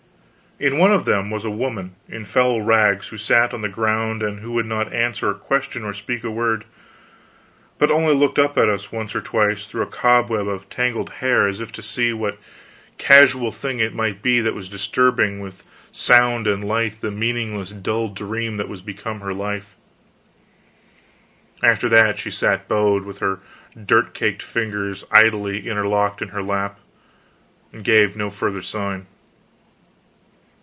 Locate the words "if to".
11.61-11.81